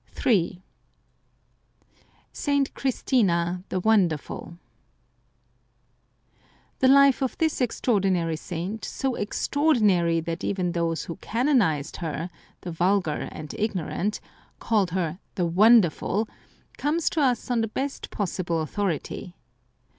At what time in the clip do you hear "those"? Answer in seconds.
10.71-11.03